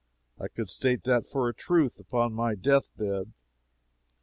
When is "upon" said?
1.99-2.33